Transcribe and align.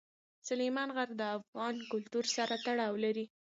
سلیمان 0.47 0.89
غر 0.95 1.09
له 1.19 1.27
افغان 1.39 1.75
کلتور 1.91 2.25
سره 2.35 2.53
تړاو 2.65 2.93
لري. 3.03 3.25